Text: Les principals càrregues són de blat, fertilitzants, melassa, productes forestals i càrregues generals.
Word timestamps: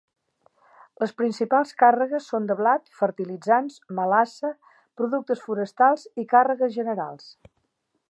Les 1.03 1.11
principals 1.21 1.73
càrregues 1.81 2.31
són 2.33 2.49
de 2.53 2.57
blat, 2.63 2.89
fertilitzants, 3.03 3.77
melassa, 4.01 4.53
productes 5.03 5.45
forestals 5.47 6.11
i 6.25 6.31
càrregues 6.37 6.79
generals. 6.83 7.35